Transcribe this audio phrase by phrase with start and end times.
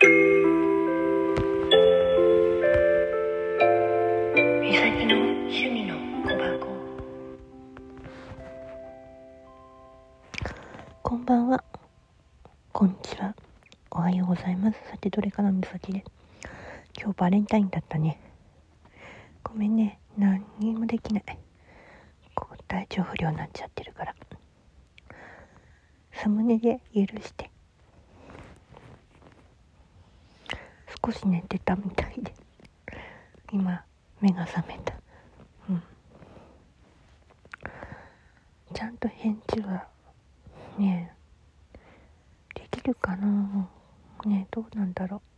[0.00, 0.06] こ
[11.16, 11.64] んばんは。
[12.72, 13.34] こんにちは。
[13.90, 14.78] おはようございます。
[14.88, 16.04] さて、どれかなみさきで？
[16.96, 18.20] 今日バレンタインだったね。
[19.42, 19.98] ごめんね。
[20.16, 21.24] 何にもできない。
[22.36, 24.14] こう体調不良になっちゃってるから。
[26.12, 27.47] サムネで許して。
[31.08, 32.34] 少し寝てたみたいで。
[33.50, 33.82] 今、
[34.20, 34.92] 目が覚めた。
[35.70, 35.82] うん。
[38.74, 39.86] ちゃんと返事は
[40.76, 41.10] ね
[42.54, 43.70] できるかな？
[44.26, 45.22] ねどうなんだろ